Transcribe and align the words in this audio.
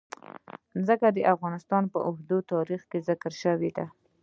ځمکه 0.85 1.07
د 1.11 1.19
افغانستان 1.33 1.83
په 1.93 1.99
اوږده 2.07 2.37
تاریخ 2.53 2.81
کې 2.91 2.99
ذکر 3.07 3.31
شوی 3.43 3.69
دی. 3.75 3.85